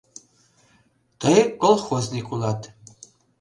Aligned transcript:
Тый 1.21 1.39
колхозник 1.61 2.27
улат... 2.33 2.61